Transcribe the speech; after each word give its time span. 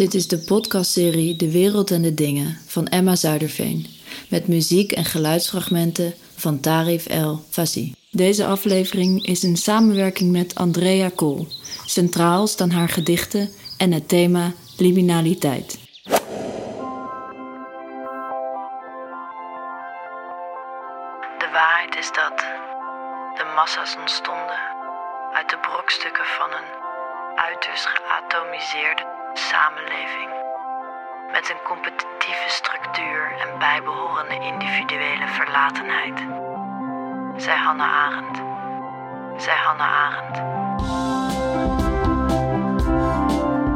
Dit 0.00 0.14
is 0.14 0.28
de 0.28 0.38
podcastserie 0.38 1.36
De 1.36 1.50
Wereld 1.50 1.90
en 1.90 2.02
de 2.02 2.14
Dingen 2.14 2.58
van 2.66 2.86
Emma 2.86 3.16
Zuiderveen. 3.16 3.86
Met 4.30 4.48
muziek 4.48 4.92
en 4.92 5.04
geluidsfragmenten 5.04 6.14
van 6.36 6.60
Tarif 6.60 7.06
El 7.06 7.44
Fassi. 7.50 7.94
Deze 8.10 8.46
aflevering 8.46 9.26
is 9.26 9.44
in 9.44 9.56
samenwerking 9.56 10.32
met 10.32 10.54
Andrea 10.54 11.10
Kool. 11.14 11.46
Centraal 11.86 12.46
staan 12.46 12.70
haar 12.70 12.88
gedichten 12.88 13.50
en 13.78 13.92
het 13.92 14.08
thema 14.08 14.52
liminaliteit. 14.76 15.78
De 21.38 21.48
waarheid 21.52 21.96
is 21.98 22.10
dat 22.12 22.38
de 23.38 23.52
massa's 23.56 23.96
ontstonden 24.00 24.60
uit 25.32 25.50
de 25.50 25.58
brokstukken 25.58 26.26
van 26.38 26.50
een 26.50 26.70
uiterst 27.36 27.86
geatomiseerde 27.86 29.19
samenleving. 29.40 30.30
Met 31.32 31.50
een 31.50 31.62
competitieve 31.64 32.48
structuur 32.48 33.36
en 33.40 33.58
bijbehorende 33.58 34.34
individuele 34.34 35.26
verlatenheid. 35.26 36.18
Zij 37.36 37.56
Hannah 37.56 37.92
Arendt. 37.92 38.38
Zij 39.42 39.56
Hannah 39.56 39.92
Arendt. 40.04 40.38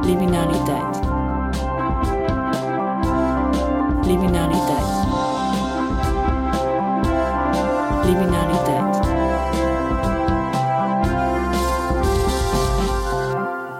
Liminaliteit. 0.06 1.00
Liminaliteit. 4.06 4.92
Liminaliteit. 8.04 8.98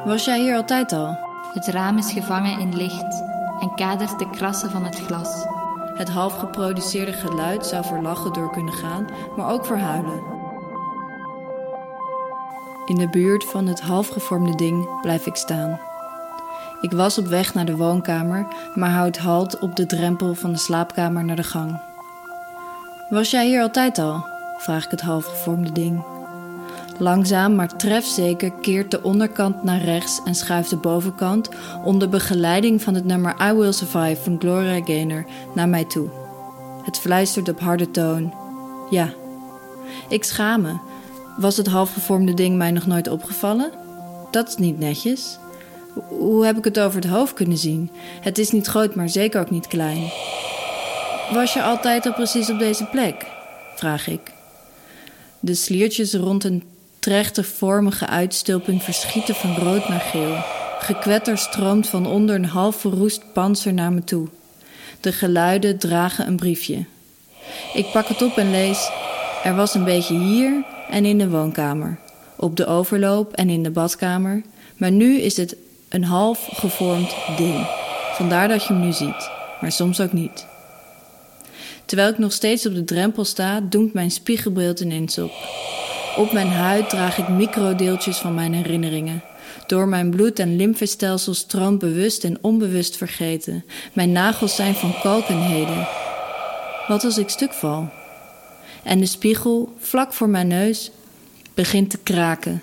Was 0.05 0.25
jij 0.25 0.39
hier 0.39 0.57
altijd 0.57 0.93
al? 0.93 1.24
Het 1.55 1.67
raam 1.67 1.99
is 1.99 2.13
gevangen 2.13 2.59
in 2.59 2.77
licht 2.77 3.23
en 3.61 3.75
kadert 3.75 4.19
de 4.19 4.31
krassen 4.31 4.71
van 4.71 4.85
het 4.85 5.01
glas. 5.01 5.47
Het 5.95 6.09
half 6.09 6.39
geproduceerde 6.39 7.13
geluid 7.13 7.67
zou 7.67 7.85
voor 7.85 8.03
lachen 8.03 8.33
door 8.33 8.51
kunnen 8.51 8.75
gaan, 8.75 9.07
maar 9.37 9.51
ook 9.51 9.67
voor 9.67 9.77
huilen. 9.77 10.23
In 12.85 12.95
de 12.95 13.09
buurt 13.09 13.45
van 13.45 13.67
het 13.67 13.81
halfgevormde 13.81 14.55
ding 14.55 15.01
blijf 15.01 15.27
ik 15.27 15.37
staan. 15.37 15.81
Ik 16.81 16.93
was 16.93 17.19
op 17.19 17.27
weg 17.27 17.55
naar 17.55 17.67
de 17.67 17.77
woonkamer, 17.77 18.47
maar 18.75 18.91
houd 18.91 19.17
halt 19.17 19.59
op 19.59 19.77
de 19.77 19.87
drempel 19.87 20.35
van 20.35 20.53
de 20.53 20.59
slaapkamer 20.59 21.25
naar 21.25 21.37
de 21.37 21.43
gang. 21.43 21.81
Was 23.09 23.31
jij 23.31 23.47
hier 23.47 23.63
altijd 23.63 23.99
al? 23.99 24.27
vraag 24.59 24.85
ik 24.85 24.91
het 24.91 25.01
halfgevormde 25.01 25.73
ding. 25.73 26.14
Langzaam 26.99 27.55
maar 27.55 27.77
trefzeker 27.77 28.53
keert 28.53 28.91
de 28.91 29.03
onderkant 29.03 29.63
naar 29.63 29.83
rechts 29.83 30.21
en 30.25 30.35
schuift 30.35 30.71
de 30.71 30.77
bovenkant 30.77 31.49
onder 31.85 32.09
begeleiding 32.09 32.83
van 32.83 32.95
het 32.95 33.05
nummer 33.05 33.35
I 33.51 33.53
Will 33.53 33.73
Survive 33.73 34.21
van 34.23 34.37
Gloria 34.39 34.85
Gaynor 34.85 35.25
naar 35.55 35.69
mij 35.69 35.85
toe. 35.85 36.09
Het 36.85 36.99
fluistert 36.99 37.49
op 37.49 37.61
harde 37.61 37.91
toon. 37.91 38.35
Ja. 38.91 39.13
Ik 40.09 40.25
schaam 40.25 40.61
me. 40.63 40.77
Was 41.37 41.57
het 41.57 41.67
halfgevormde 41.67 42.35
ding 42.35 42.57
mij 42.57 42.71
nog 42.71 42.87
nooit 42.87 43.09
opgevallen? 43.09 43.73
Dat 44.31 44.49
is 44.49 44.57
niet 44.57 44.79
netjes. 44.79 45.39
Hoe 46.09 46.45
heb 46.45 46.57
ik 46.57 46.65
het 46.65 46.81
over 46.81 47.01
het 47.01 47.11
hoofd 47.11 47.35
kunnen 47.35 47.59
zien? 47.59 47.91
Het 48.21 48.39
is 48.39 48.51
niet 48.51 48.67
groot, 48.67 48.95
maar 48.95 49.09
zeker 49.09 49.41
ook 49.41 49.51
niet 49.51 49.67
klein. 49.67 50.11
Was 51.33 51.53
je 51.53 51.63
altijd 51.63 52.07
al 52.07 52.13
precies 52.13 52.51
op 52.51 52.59
deze 52.59 52.85
plek? 52.85 53.27
vraag 53.77 54.09
ik. 54.09 54.33
De 55.41 55.55
sliertjes 55.55 56.15
rond 56.15 56.45
een 56.45 56.63
trechtervormige 57.05 58.07
uitstulping 58.07 58.83
verschieten 58.83 59.35
van 59.35 59.57
rood 59.57 59.89
naar 59.89 60.01
geel. 60.01 60.37
Gekwetter 60.79 61.39
stroomt 61.39 61.89
van 61.89 62.07
onder 62.07 62.35
een 62.35 62.45
half 62.45 62.77
verroest 62.77 63.33
panzer 63.33 63.75
naar 63.75 63.93
me 63.93 64.05
toe. 64.05 64.29
De 65.01 65.13
geluiden 65.13 65.79
dragen 65.79 66.27
een 66.27 66.37
briefje. 66.37 66.85
Ik 67.75 67.91
pak 67.93 68.09
het 68.09 68.23
op 68.23 68.37
en 68.37 68.51
lees: 68.51 68.91
Er 69.43 69.55
was 69.55 69.75
een 69.75 69.85
beetje 69.85 70.19
hier 70.19 70.65
en 70.91 71.05
in 71.05 71.19
de 71.19 71.29
woonkamer, 71.29 71.99
op 72.37 72.57
de 72.57 72.67
overloop 72.67 73.33
en 73.33 73.49
in 73.49 73.63
de 73.63 73.71
badkamer, 73.71 74.43
maar 74.77 74.91
nu 74.91 75.21
is 75.21 75.37
het 75.37 75.57
een 75.89 76.05
half 76.05 76.49
gevormd 76.53 77.15
ding. 77.37 77.67
Vandaar 78.13 78.49
dat 78.49 78.65
je 78.65 78.73
hem 78.73 78.83
nu 78.83 78.93
ziet, 78.93 79.31
maar 79.61 79.73
soms 79.73 80.01
ook 80.01 80.13
niet. 80.13 80.47
Terwijl 81.85 82.09
ik 82.09 82.19
nog 82.19 82.33
steeds 82.33 82.67
op 82.67 82.75
de 82.75 82.85
drempel 82.85 83.25
sta, 83.25 83.61
doemt 83.61 83.93
mijn 83.93 84.11
spiegelbeeld 84.11 84.81
ineens 84.81 85.19
op. 85.19 85.33
Op 86.17 86.33
mijn 86.33 86.51
huid 86.51 86.91
draag 86.91 87.19
ik 87.19 87.29
microdeeltjes 87.29 88.19
van 88.19 88.35
mijn 88.35 88.55
herinneringen. 88.55 89.23
Door 89.67 89.89
mijn 89.89 90.11
bloed- 90.11 90.39
en 90.39 90.57
lymfestelsel 90.57 91.35
stroomt 91.35 91.79
bewust 91.79 92.25
en 92.25 92.39
onbewust 92.41 92.97
vergeten. 92.97 93.65
Mijn 93.93 94.13
nagels 94.13 94.55
zijn 94.55 94.75
van 94.75 94.95
kalkenheden. 95.03 95.87
Wat 96.87 97.05
als 97.05 97.19
ik 97.19 97.29
stuk 97.29 97.53
val? 97.53 97.89
En 98.83 98.99
de 98.99 99.07
spiegel, 99.07 99.75
vlak 99.79 100.13
voor 100.13 100.29
mijn 100.29 100.47
neus, 100.47 100.91
begint 101.55 101.91
te 101.91 101.99
kraken. 101.99 102.63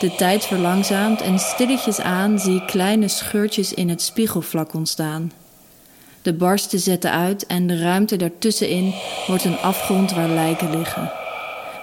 De 0.00 0.14
tijd 0.14 0.44
verlangzaamt 0.44 1.20
en 1.20 1.38
stilletjes 1.38 2.00
aan 2.00 2.38
zie 2.38 2.56
ik 2.56 2.66
kleine 2.66 3.08
scheurtjes 3.08 3.74
in 3.74 3.88
het 3.88 4.02
spiegelvlak 4.02 4.74
ontstaan. 4.74 5.32
De 6.22 6.32
barsten 6.32 6.78
zetten 6.78 7.10
uit 7.10 7.46
en 7.46 7.66
de 7.66 7.78
ruimte 7.78 8.16
daartussenin 8.16 8.94
wordt 9.26 9.44
een 9.44 9.58
afgrond 9.58 10.12
waar 10.12 10.28
lijken 10.28 10.78
liggen. 10.78 11.23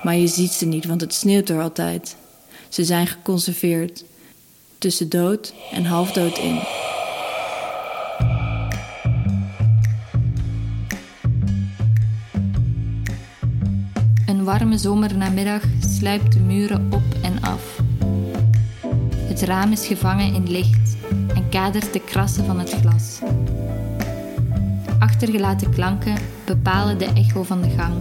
Maar 0.03 0.15
je 0.15 0.27
ziet 0.27 0.51
ze 0.51 0.65
niet, 0.65 0.85
want 0.85 1.01
het 1.01 1.13
sneeuwt 1.13 1.49
er 1.49 1.61
altijd. 1.61 2.15
Ze 2.69 2.85
zijn 2.85 3.07
geconserveerd 3.07 4.03
tussen 4.77 5.09
dood 5.09 5.53
en 5.71 5.85
halfdood 5.85 6.37
in. 6.37 6.59
Een 14.25 14.43
warme 14.43 14.77
zomernamiddag 14.77 15.61
sluipt 15.79 16.33
de 16.33 16.39
muren 16.39 16.87
op 16.93 17.03
en 17.21 17.41
af. 17.41 17.79
Het 19.15 19.41
raam 19.41 19.71
is 19.71 19.87
gevangen 19.87 20.33
in 20.33 20.51
licht 20.51 20.95
en 21.35 21.49
kadert 21.49 21.93
de 21.93 21.99
krassen 21.99 22.45
van 22.45 22.59
het 22.59 22.75
glas. 22.81 23.19
Achtergelaten 24.99 25.71
klanken 25.71 26.17
bepalen 26.45 26.97
de 26.97 27.05
echo 27.05 27.43
van 27.43 27.61
de 27.61 27.69
gang. 27.69 27.93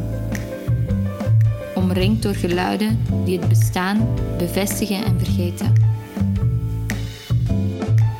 Omringd 1.80 2.22
door 2.22 2.34
geluiden 2.34 2.98
die 3.24 3.38
het 3.38 3.48
bestaan 3.48 4.08
bevestigen 4.38 5.04
en 5.04 5.18
vergeten. 5.18 5.72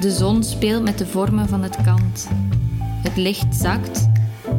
De 0.00 0.10
zon 0.10 0.44
speelt 0.44 0.82
met 0.82 0.98
de 0.98 1.06
vormen 1.06 1.48
van 1.48 1.62
het 1.62 1.76
kant. 1.84 2.28
Het 3.02 3.16
licht 3.16 3.54
zakt, 3.54 4.08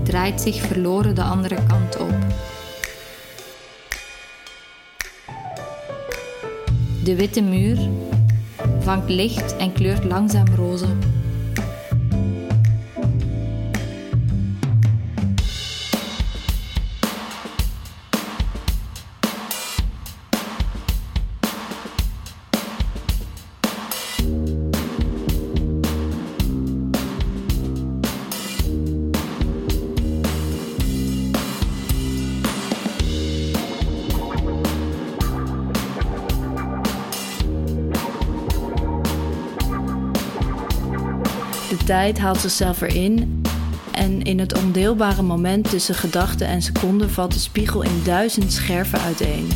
draait 0.03 0.41
zich 0.41 0.55
verloren 0.55 1.15
de 1.15 1.23
andere 1.23 1.57
kant 1.67 1.99
op. 1.99 2.15
De 7.03 7.15
witte 7.15 7.41
muur 7.41 7.89
vangt 8.79 9.09
licht 9.09 9.57
en 9.57 9.73
kleurt 9.73 10.03
langzaam 10.03 10.47
roze. 10.55 10.87
Tijd 41.91 42.19
haalt 42.19 42.37
zichzelf 42.37 42.81
erin 42.81 43.41
en 43.91 44.21
in 44.21 44.39
het 44.39 44.57
ondeelbare 44.57 45.21
moment 45.21 45.69
tussen 45.69 45.95
gedachte 45.95 46.45
en 46.45 46.61
seconde 46.61 47.09
valt 47.09 47.33
de 47.33 47.39
spiegel 47.39 47.81
in 47.81 48.01
duizend 48.03 48.53
scherven 48.53 49.01
uiteen. 49.01 49.47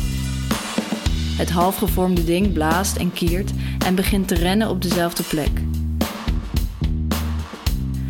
Het 1.36 1.50
halfgevormde 1.50 2.24
ding 2.24 2.52
blaast 2.52 2.96
en 2.96 3.12
kiert 3.12 3.50
en 3.86 3.94
begint 3.94 4.28
te 4.28 4.34
rennen 4.34 4.68
op 4.68 4.82
dezelfde 4.82 5.22
plek. 5.22 5.60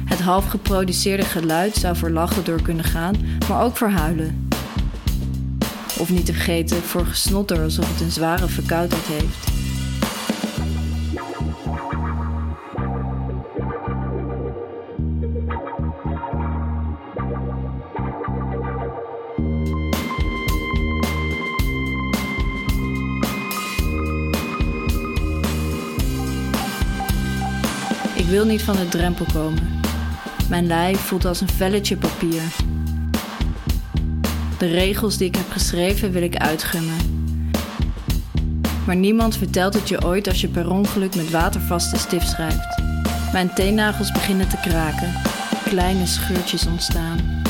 Het 0.04 0.20
half 0.20 0.46
geproduceerde 0.46 1.24
geluid 1.24 1.74
zou 1.74 1.96
voor 1.96 2.10
lachen 2.10 2.44
door 2.44 2.62
kunnen 2.62 2.84
gaan, 2.84 3.14
maar 3.48 3.62
ook 3.62 3.76
voor 3.76 3.90
huilen. 3.90 4.48
Of 5.98 6.10
niet 6.10 6.26
te 6.26 6.32
vergeten 6.32 6.82
voor 6.82 7.06
gesnotter 7.06 7.62
alsof 7.62 7.92
het 7.92 8.00
een 8.00 8.12
zware 8.12 8.48
verkoudheid 8.48 9.06
heeft. 9.06 9.55
Ik 28.26 28.32
wil 28.32 28.44
niet 28.44 28.62
van 28.62 28.76
de 28.76 28.88
drempel 28.88 29.26
komen. 29.32 29.80
Mijn 30.48 30.66
lijf 30.66 31.00
voelt 31.00 31.24
als 31.24 31.40
een 31.40 31.48
velletje 31.48 31.96
papier. 31.96 32.42
De 34.58 34.66
regels 34.66 35.16
die 35.16 35.26
ik 35.26 35.36
heb 35.36 35.50
geschreven 35.50 36.12
wil 36.12 36.22
ik 36.22 36.36
uitgummen. 36.36 36.96
Maar 38.86 38.96
niemand 38.96 39.36
vertelt 39.36 39.74
het 39.74 39.88
je 39.88 40.04
ooit 40.04 40.28
als 40.28 40.40
je 40.40 40.48
per 40.48 40.70
ongeluk 40.70 41.14
met 41.14 41.30
watervaste 41.30 41.98
stift 41.98 42.28
schrijft. 42.28 42.82
Mijn 43.32 43.54
teennagels 43.54 44.12
beginnen 44.12 44.48
te 44.48 44.58
kraken. 44.62 45.12
Kleine 45.64 46.06
scheurtjes 46.06 46.66
ontstaan. 46.66 47.42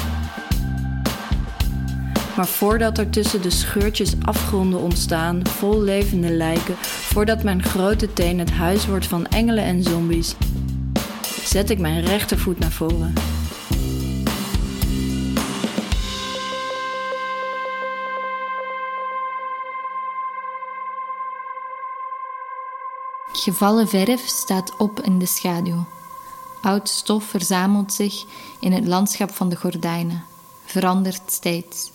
Maar 2.36 2.46
voordat 2.46 2.98
er 2.98 3.10
tussen 3.10 3.42
de 3.42 3.50
scheurtjes 3.50 4.12
afgronden 4.22 4.80
ontstaan, 4.80 5.40
vol 5.46 5.82
levende 5.82 6.30
lijken, 6.30 6.74
voordat 6.80 7.42
mijn 7.42 7.62
grote 7.62 8.12
teen 8.12 8.38
het 8.38 8.50
huis 8.50 8.86
wordt 8.86 9.06
van 9.06 9.26
engelen 9.26 9.64
en 9.64 9.82
zombies, 9.82 10.34
zet 11.46 11.70
ik 11.70 11.78
mijn 11.78 12.04
rechtervoet 12.04 12.58
naar 12.58 12.72
voren. 12.72 13.14
Gevallen 23.32 23.88
verf 23.88 24.26
staat 24.26 24.76
op 24.76 25.00
in 25.00 25.18
de 25.18 25.26
schaduw. 25.26 25.84
Oud 26.62 26.88
stof 26.88 27.24
verzamelt 27.24 27.92
zich 27.92 28.24
in 28.60 28.72
het 28.72 28.86
landschap 28.86 29.34
van 29.34 29.48
de 29.48 29.56
gordijnen, 29.56 30.24
verandert 30.64 31.22
steeds. 31.26 31.90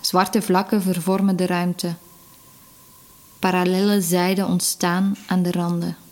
Zwarte 0.00 0.42
vlakken 0.42 0.82
vervormen 0.82 1.36
de 1.36 1.46
ruimte. 1.46 1.94
Parallelle 3.38 4.00
zijden 4.00 4.46
ontstaan 4.46 5.16
aan 5.26 5.42
de 5.42 5.52
randen. 5.52 6.03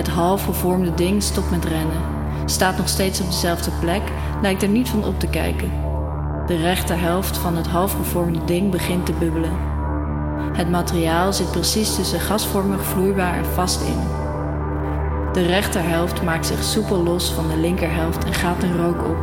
Het 0.00 0.08
half 0.08 0.44
gevormde 0.44 0.94
ding 0.94 1.22
stopt 1.22 1.50
met 1.50 1.64
rennen, 1.64 2.02
staat 2.44 2.76
nog 2.76 2.88
steeds 2.88 3.20
op 3.20 3.26
dezelfde 3.26 3.70
plek, 3.80 4.02
lijkt 4.42 4.62
er 4.62 4.68
niet 4.68 4.88
van 4.88 5.04
op 5.04 5.20
te 5.20 5.26
kijken. 5.26 5.72
De 6.46 6.56
rechterhelft 6.56 7.36
van 7.36 7.56
het 7.56 7.66
half 7.66 7.92
gevormde 7.92 8.44
ding 8.44 8.70
begint 8.70 9.06
te 9.06 9.12
bubbelen. 9.12 9.56
Het 10.52 10.70
materiaal 10.70 11.32
zit 11.32 11.50
precies 11.50 11.94
tussen 11.94 12.20
gasvormig 12.20 12.82
vloeibaar 12.82 13.34
en 13.34 13.44
vast 13.44 13.80
in. 13.80 14.00
De 15.32 15.46
rechterhelft 15.46 16.22
maakt 16.22 16.46
zich 16.46 16.62
soepel 16.62 17.02
los 17.02 17.32
van 17.32 17.48
de 17.48 17.56
linkerhelft 17.56 18.24
en 18.24 18.34
gaat 18.34 18.62
in 18.62 18.76
rook 18.76 19.04
op. 19.04 19.18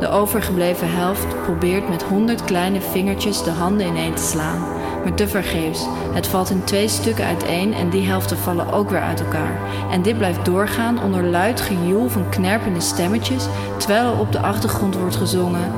De 0.00 0.08
overgebleven 0.08 0.90
helft 0.90 1.42
probeert 1.42 1.88
met 1.88 2.02
honderd 2.02 2.44
kleine 2.44 2.80
vingertjes 2.80 3.42
de 3.42 3.50
handen 3.50 3.86
ineen 3.86 4.14
te 4.14 4.22
slaan, 4.22 4.62
maar 5.02 5.14
tevergeefs. 5.14 5.86
Het 6.12 6.26
valt 6.26 6.50
in 6.50 6.64
twee 6.64 6.88
stukken 6.88 7.24
uiteen 7.24 7.74
en 7.74 7.90
die 7.90 8.06
helften 8.06 8.36
vallen 8.36 8.72
ook 8.72 8.90
weer 8.90 9.00
uit 9.00 9.20
elkaar. 9.20 9.60
En 9.90 10.02
dit 10.02 10.18
blijft 10.18 10.44
doorgaan 10.44 11.02
onder 11.02 11.24
luid 11.24 11.60
gejoel 11.60 12.08
van 12.08 12.28
knerpende 12.28 12.80
stemmetjes, 12.80 13.46
terwijl 13.76 14.12
er 14.12 14.20
op 14.20 14.32
de 14.32 14.40
achtergrond 14.40 14.96
wordt 14.96 15.16
gezongen: 15.16 15.72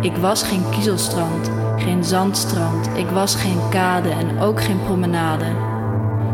Ik 0.00 0.16
was 0.16 0.42
geen 0.42 0.64
kiezelstrand, 0.70 1.50
geen 1.76 2.04
zandstrand, 2.04 2.88
ik 2.96 3.08
was 3.08 3.34
geen 3.34 3.60
kade 3.70 4.10
en 4.10 4.40
ook 4.40 4.62
geen 4.62 4.82
promenade. 4.84 5.72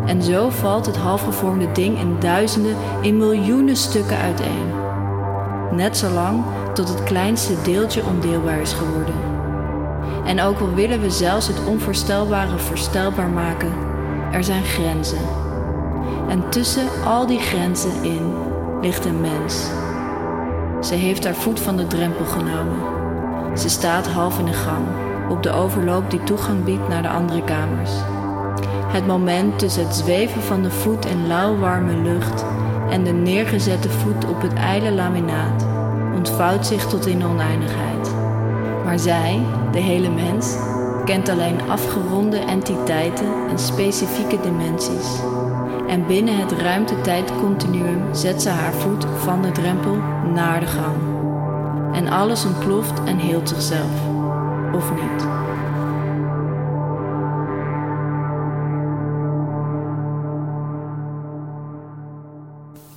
En 0.07 0.23
zo 0.23 0.49
valt 0.49 0.87
het 0.87 0.97
halfgevormde 0.97 1.73
ding 1.73 1.99
in 1.99 2.17
duizenden, 2.19 2.77
in 3.01 3.17
miljoenen 3.17 3.77
stukken 3.77 4.17
uiteen. 4.17 4.71
Net 5.71 5.97
zo 5.97 6.11
lang 6.11 6.45
tot 6.75 6.89
het 6.89 7.03
kleinste 7.03 7.53
deeltje 7.63 8.05
ondeelbaar 8.05 8.61
is 8.61 8.73
geworden. 8.73 9.30
En 10.25 10.41
ook 10.41 10.61
al 10.61 10.75
willen 10.75 11.01
we 11.01 11.11
zelfs 11.11 11.47
het 11.47 11.67
onvoorstelbare 11.67 12.59
voorstelbaar 12.59 13.29
maken, 13.29 13.73
er 14.33 14.45
zijn 14.45 14.65
grenzen. 14.65 15.19
En 16.29 16.49
tussen 16.49 16.87
al 17.05 17.27
die 17.27 17.39
grenzen 17.39 18.03
in 18.03 18.35
ligt 18.81 19.05
een 19.05 19.21
mens. 19.21 19.71
Ze 20.81 20.95
heeft 20.95 21.25
haar 21.25 21.35
voet 21.35 21.61
van 21.61 21.77
de 21.77 21.87
drempel 21.87 22.25
genomen. 22.25 22.79
Ze 23.59 23.69
staat 23.69 24.07
half 24.07 24.39
in 24.39 24.45
de 24.45 24.53
gang, 24.53 24.87
op 25.29 25.43
de 25.43 25.51
overloop 25.51 26.11
die 26.11 26.23
toegang 26.25 26.65
biedt 26.65 26.89
naar 26.89 27.03
de 27.03 27.09
andere 27.09 27.45
kamers. 27.45 27.91
Het 28.93 29.07
moment 29.07 29.59
tussen 29.59 29.85
het 29.85 29.95
zweven 29.95 30.43
van 30.43 30.63
de 30.63 30.71
voet 30.71 31.07
in 31.07 31.27
lauwwarme 31.27 31.97
lucht 31.97 32.45
en 32.91 33.05
de 33.05 33.13
neergezette 33.13 33.91
voet 33.91 34.25
op 34.25 34.43
het 34.43 34.55
ijle 34.55 34.93
laminaat 34.93 35.67
ontvouwt 36.15 36.67
zich 36.67 36.87
tot 36.87 37.07
in 37.07 37.25
oneindigheid. 37.25 37.90
Maar 38.91 38.99
zij, 38.99 39.47
de 39.73 39.79
hele 39.79 40.11
mens, 40.11 40.55
kent 41.05 41.29
alleen 41.29 41.61
afgeronde 41.61 42.37
entiteiten 42.37 43.49
en 43.49 43.59
specifieke 43.59 44.41
dimensies. 44.41 45.21
En 45.89 46.07
binnen 46.07 46.37
het 46.37 46.53
ruimte-tijd-continuum 46.53 48.15
zet 48.15 48.43
ze 48.43 48.49
haar 48.49 48.73
voet 48.73 49.05
van 49.17 49.43
de 49.43 49.53
drempel 49.53 49.97
naar 50.35 50.61
de 50.61 50.67
gang. 50.67 50.97
En 51.95 52.09
alles 52.09 52.45
ontploft 52.45 53.05
en 53.05 53.19
heelt 53.19 53.49
zichzelf. 53.49 54.07
Of 54.75 54.91
niet. 54.91 55.27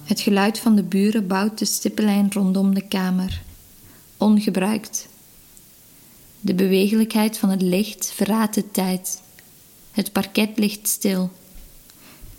Het 0.04 0.19
geluid 0.19 0.60
van 0.60 0.75
de 0.75 0.84
buren 0.84 1.28
bouwt 1.28 1.60
de 1.60 1.66
stippellijn 1.66 2.31
rondom 2.31 2.74
de 2.74 2.88
kamer, 2.88 3.42
ongebruikt. 4.18 5.12
De 6.45 6.54
bewegelijkheid 6.54 7.38
van 7.38 7.50
het 7.50 7.62
licht 7.62 8.12
verraadt 8.16 8.54
de 8.54 8.72
tijd. 8.72 9.22
Het 9.92 10.12
parket 10.12 10.57
ligt 10.57 10.88
stil. 10.88 11.30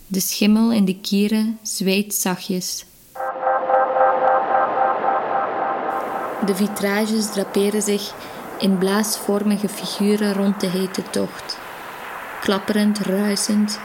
De 0.06 0.20
schimmel 0.20 0.72
in 0.72 0.84
de 0.84 1.00
kieren 1.00 1.58
zweet 1.62 2.14
zachtjes. 2.14 2.84
De 6.46 6.54
vitrages 6.54 7.32
draperen 7.32 7.82
zich 7.82 8.14
in 8.58 8.78
blaasvormige 8.78 9.68
figuren 9.68 10.32
rond 10.32 10.60
de 10.60 10.66
hete 10.66 11.02
tocht. 11.10 11.58
Klapperend, 12.40 12.98
ruisend 12.98 13.78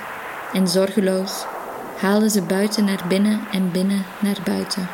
en 0.54 0.68
zorgeloos 0.68 1.46
haalden 1.98 2.30
ze 2.30 2.42
buiten 2.42 2.86
naar 2.86 3.06
binnen 3.08 3.40
en 3.52 3.72
binnen 3.72 4.06
naar 4.20 4.38
buiten. 4.46 4.90